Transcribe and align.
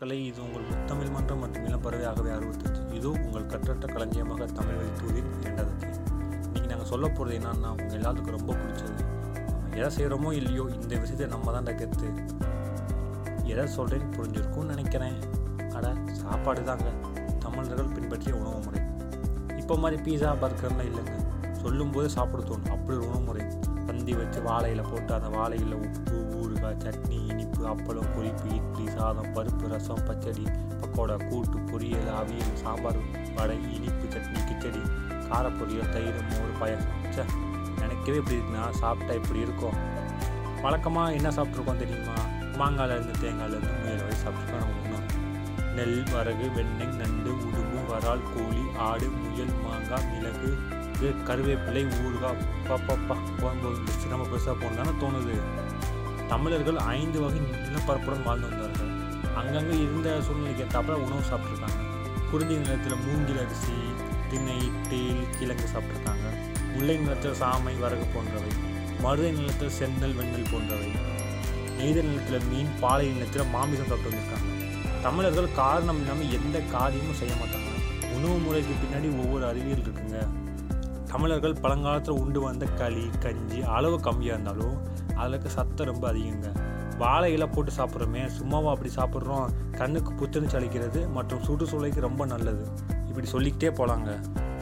மக்களை 0.00 0.26
இது 0.26 0.42
உங்கள் 0.42 0.62
முத்தமிழ் 0.68 1.10
மன்றம் 1.10 1.38
மற்றும் 1.38 1.64
இளம்பறவையாகவே 1.64 2.30
அறிவுறுத்தது 2.34 2.94
இது 2.94 3.10
உங்கள் 3.10 3.46
கற்றற்ற 3.46 3.86
களஞ்சியமாக 3.92 4.44
தமிழ் 4.44 4.74
வழி 4.74 5.22
இரண்டாவது 5.40 5.88
இன்றைக்கி 6.46 6.66
நாங்கள் 6.66 6.86
சொல்ல 6.86 7.08
போகிறது 7.08 7.34
என்னன்னா 7.38 7.70
உங்கள் 7.70 7.98
எல்லாத்துக்கும் 7.98 8.36
ரொம்ப 8.36 8.54
பிடிச்சது. 8.54 8.94
எதை 9.70 9.90
செய்கிறோமோ 9.96 10.32
இல்லையோ 10.32 10.64
இந்த 10.80 10.96
விஷயத்தை 10.96 11.26
நம்ம 11.26 11.52
தான் 11.52 11.64
கற்று 11.64 12.08
எதை 13.44 13.64
சொல்கிறேன்னு 13.76 14.08
புரிஞ்சிருக்கும்னு 14.16 14.72
நினைக்கிறேன். 14.74 15.18
அட 15.72 15.94
சாப்பாடு 16.12 16.64
தாங்க. 16.64 16.88
தமிழர்கள் 17.38 17.94
பின்பற்றிய 17.98 18.34
உணவு 18.36 18.58
முறை. 18.64 18.82
இப்போ 19.56 19.76
மாதிரி 19.76 20.00
பீஸா 20.06 20.32
பர்கர்லாம் 20.44 20.90
இல்லைங்க. 20.90 21.16
சொல்லும்போது 21.52 22.10
சாப்பிட 22.10 22.42
தோணும். 22.42 22.70
அப்படி 22.70 22.98
ஒரு 22.98 23.08
உணவு 23.08 23.20
முறை. 23.20 23.49
பந்தி 24.10 24.22
வச்சு 24.22 24.40
வாழையில் 24.46 24.88
போட்டு 24.90 25.12
அந்த 25.14 25.28
வாழையில் 25.34 25.74
உப்பு 25.76 26.16
ஊறுகாய் 26.38 26.78
சட்னி 26.84 27.18
இனிப்பு 27.32 27.60
அப்பளம் 27.72 28.08
குறிப்பு 28.14 28.46
இட்லி 28.56 28.86
சாதம் 28.96 29.28
பருப்பு 29.34 29.66
ரசம் 29.72 30.02
பச்சடி 30.08 30.44
பக்கோடா 30.80 31.16
கூட்டு 31.28 31.58
பொரியல் 31.68 32.08
அவியல் 32.20 32.56
சாம்பார் 32.62 32.98
வடை 33.36 33.56
இனிப்பு 33.76 34.06
சட்னி 34.14 34.40
கிச்சடி 34.48 34.82
காரப்பொரியல் 35.28 35.92
தயிர் 35.94 36.18
மோர் 36.30 36.56
பாயாசம். 36.60 37.30
நினைக்கவே 37.78 38.16
இப்படி 38.22 38.36
இருக்குன்னா 38.38 38.64
சாப்பிட்டா 38.80 39.14
இப்படி 39.20 39.40
இருக்கும். 39.40 39.78
வழக்கமாக 40.64 41.12
என்ன 41.12 41.28
சாப்பிட்ருக்கோம் 41.28 41.82
தெரியுமா? 41.84 42.16
மாங்காயிலேருந்து 42.60 43.14
தேங்காயிலேருந்து 43.22 43.78
முயல் 43.82 44.02
வரை 44.04 44.18
சாப்பிட்ருக்கோம் 44.24 44.64
நம்ம 44.64 44.76
முன்னோர் 44.80 45.08
நெல் 45.78 46.02
வரகு 46.14 46.48
வெண்ணெய் 46.58 46.96
நண்டு 47.00 47.30
உடும்பு 47.46 47.86
வரால் 47.92 48.28
கோழி 48.32 48.64
ஆடு 48.88 49.08
முயல் 49.20 49.56
மாங்காய் 49.64 50.10
மிளகு 50.10 50.52
இது 51.00 51.10
கருவேப்பிலை 51.28 51.82
ஊறுகாய் 52.04 52.40
பாப்பாப்பா 52.68 53.14
போகும்போது 53.40 53.76
லிஸ்ட் 53.84 54.10
நம்ம 54.12 54.24
பெருசாக 54.32 54.54
போகணுன்னு 54.62 54.92
தோணுது. 55.02 55.36
தமிழர்கள் 56.32 56.78
ஐந்து 56.96 57.18
வகை 57.22 57.38
நிலப்பரப்புடன் 57.66 58.26
வாழ்ந்து 58.26 58.48
வந்தார்கள். 58.50 58.90
அங்கங்கே 59.40 59.76
இருந்த 59.84 60.08
சூழ்நிலைக்கு 60.26 60.62
ஏற்றாப்புல 60.64 60.96
உணவு 61.06 61.22
சாப்பிட்ருக்காங்க 61.30 61.78
குருதி 62.30 62.56
நிலத்தில் 62.64 63.02
மூங்கில் 63.06 63.40
அரிசி 63.44 63.76
திணை 64.32 64.58
தேல் 64.90 65.22
கிழங்கு 65.38 65.66
சாப்பிட்ருக்காங்க 65.72 66.26
முல்லை 66.74 66.96
நிலத்தில் 67.04 67.38
சாமை 67.40 67.74
வரகு 67.84 68.06
போன்றவை. 68.14 68.52
மருதை 69.04 69.30
நிலத்தில் 69.38 69.74
செந்நெல் 69.78 70.16
வெண்ணெல் 70.18 70.50
போன்றவை. 70.52 70.90
நெய்த 71.78 71.98
நிலத்தில் 72.08 72.46
மீன் 72.50 72.70
பாலை 72.82 73.08
நிலத்தில் 73.16 73.50
மாமிசம் 73.54 73.90
சாப்பிட்டு 73.90 74.10
வந்திருக்காங்க. 74.10 74.50
தமிழர்கள் 75.06 75.56
காரணம் 75.62 76.00
இல்லாமல் 76.02 76.32
எந்த 76.40 76.56
காரியமும் 76.76 77.18
செய்ய 77.22 77.34
மாட்டாங்க. 77.40 77.68
உணவு 78.16 78.36
முறைக்கு 78.46 78.74
பின்னாடி 78.82 79.10
ஒவ்வொரு 79.22 79.44
அறிவியல் 79.50 79.84
இருக்குங்க. 79.86 80.18
தமிழர்கள் 81.20 81.60
பழங்காலத்தில் 81.60 82.18
உண்டு 82.20 82.40
வந்த 82.40 82.66
களி 82.66 83.02
கஞ்சி 83.22 83.62
அளவு 83.62 83.96
கம்மியாக 83.96 84.36
இருந்தாலும் 84.36 84.76
அதில் 85.14 85.48
சத்தம் 85.48 85.88
ரொம்ப 85.90 86.12
அதிகங்க. 86.12 86.50
வாழை 86.98 87.32
இலை 87.32 87.46
போட்டு 87.46 87.72
சாப்பிட்றோமே 87.72 88.22
சும்மாவா 88.26 88.70
அப்படி 88.70 88.90
சாப்பிட்றோம் 88.94 89.50
கண்ணுக்கு 89.76 90.12
புத்துணர்ச்சி 90.12 90.56
அளிக்கிறது 90.58 91.00
மற்றும் 91.10 91.42
சுற்றுச்சூழலுக்கு 91.42 92.00
ரொம்ப 92.00 92.26
நல்லது. 92.26 92.64
இப்படி 93.08 93.26
சொல்லிக்கிட்டே 93.26 93.72
போகலாங்க 93.80 94.14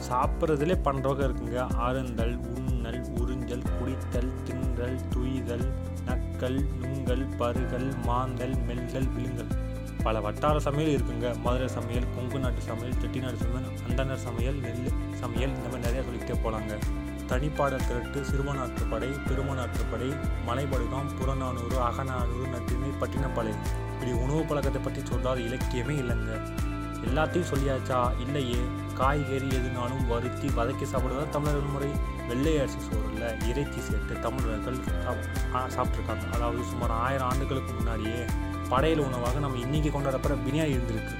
சாப்பிட்றதுலே 0.09 0.77
பண்ணுறவங்க 0.87 1.23
இருக்குங்க. 1.29 1.59
ஆறுந்தல் 1.75 2.35
உண்ணல் 2.57 3.01
உறிஞ்சல் 3.21 3.65
குடித்தல் 3.77 4.31
தின்றல் 4.47 4.99
துய்தல் 5.15 5.67
நக்கல் 6.09 6.59
நுங்கல் 6.81 7.25
பருகல் 7.39 7.89
மாந்தல் 8.05 8.57
மெல்லல் 8.67 9.09
விழுங்கல். 9.15 9.53
பல 10.03 10.19
வட்டார 10.19 10.59
சமையல் 10.59 11.01
இருக்குங்க. 11.01 11.41
மதுரை 11.41 11.67
சமையல் 11.67 12.13
கொங்கு 12.15 12.39
நாட்டு 12.39 12.61
சமையல் 12.61 12.99
செட்டிநாடு 13.01 13.35
சமையல் 13.35 13.71
அந்தனர் 13.87 14.15
சமையல் 14.15 14.55
நெல் 14.55 14.91
சமையல் 15.13 15.55
இந்த 15.55 15.69
மாதிரி 15.69 15.93
நிறையா 15.93 16.03
சொல்லிக்கிட்டே 16.03 16.49
போகலாங்க 16.49 16.79
தனிப்பாடல் 17.27 17.87
திரட்டு 17.87 18.21
சிறுவனாற்றுப்படை 18.21 19.19
பெருமனாற்றுப்படை 19.27 20.17
மலைபடுகாம் 20.47 21.15
புறநானூறு 21.19 21.79
அகநானூறு 21.79 22.45
நற்றினை 22.45 22.91
பட்டினப்பாளையம். 22.99 23.91
இப்படி 23.93 24.11
உணவு 24.11 24.45
பழக்கத்தை 24.45 24.81
பற்றி 24.81 25.01
சொல்லாத 25.03 25.39
இலக்கியமே 25.39 25.95
இல்லைங்க. 25.97 26.57
எல்லாத்தையும் 27.05 27.45
சொல்லியாச்சா? 27.53 28.19
இல்லையே. 28.19 28.57
காய்கறி 28.93 29.47
எதுனாலும் 29.47 30.07
வறுத்தி 30.07 30.47
வதக்கி 30.47 30.85
சாப்பிடுறதா 30.85 31.29
தமிழர்கள் 31.29 31.71
முறை. 31.71 31.87
வெள்ளை 32.27 32.59
அரிசி 32.59 32.77
சோறில் 32.77 33.47
இறைச்சி 33.47 33.79
சேர்த்து 33.79 34.19
தமிழர்கள் 34.19 34.75
சாப்- 34.75 35.29
சாப்பிட்ருக்காங்க 35.53 36.31
அதாவது 36.33 36.63
சுமார் 36.63 36.91
ஆயிரம் 36.91 37.29
ஆண்டுகளுக்கு 37.29 37.73
முன்னாடியே 37.73 38.25
படையல் 38.69 38.99
உணவாக 38.99 39.39
நம்ம 39.39 39.57
இன்னைக்கு 39.57 39.89
கொண்டாடப்படுற 39.89 40.37
பிரியாணி 40.47 40.77
இருந்திருக்கு. 40.77 41.13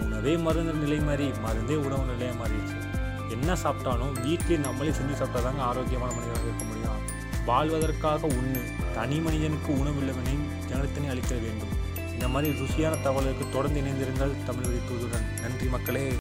உணவே 0.00 0.36
மருந்து 0.36 0.72
நிலை 0.72 0.98
மாதிரி 1.00 1.30
மருந்தே 1.30 1.74
உணவு 1.74 2.04
நிலையாக 2.04 2.44
மாறிடுச்சு. 2.44 2.78
என்ன 3.30 3.52
சாப்பிட்டாலும் 3.52 4.22
வீட்டிலே 4.22 4.56
நம்மளே 4.56 4.90
செஞ்சு 4.90 5.12
சாப்பிட்டா 5.12 5.40
தாங்க 5.40 5.62
ஆரோக்கியமான 5.62 6.12
மனிதனாக 6.12 6.40
இருக்க 6.40 6.64
முடியும். 6.64 6.98
வாழ்வதற்காக 7.44 8.26
உண்ணு 8.26 8.62
தனி 8.94 9.18
மனிதனுக்கு 9.18 9.72
உணவில்லவனை 9.72 10.38
ஜனத்தினை 10.70 11.08
அளிக்க 11.08 11.34
வேண்டும். 11.34 11.68
இந்த 12.12 12.28
மாதிரி 12.28 12.60
ருசியான 12.60 13.02
தகவலுக்கு 13.02 13.44
தொடர்ந்து 13.52 13.80
இணைந்திருங்கள் 13.80 14.44
தமிழ் 14.46 14.64
வழி 14.64 14.76
தூதுடன் 14.76 15.40
நன்றி 15.40 15.66
மக்களே. 15.66 16.12